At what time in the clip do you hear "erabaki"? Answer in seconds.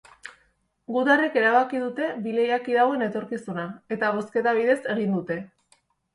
1.41-1.81